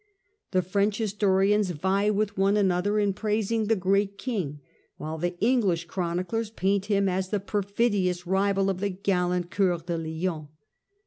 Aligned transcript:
The 0.49 0.63
French 0.63 0.97
historians 0.97 1.69
vie 1.69 2.09
with 2.09 2.35
one 2.35 2.57
another 2.57 2.97
in 2.97 3.13
praising 3.13 3.65
the 3.67 3.75
great 3.75 4.17
king, 4.17 4.59
while 4.97 5.19
the 5.19 5.37
English 5.39 5.85
chroniclers 5.85 6.49
paint 6.49 6.85
him 6.87 7.07
as 7.07 7.29
the 7.29 7.39
perfidious 7.39 8.25
rival 8.25 8.71
of 8.71 8.79
the 8.79 8.89
gallant 8.89 9.51
Cceur 9.51 9.77
de 9.85 9.97
Lion. 9.99 10.47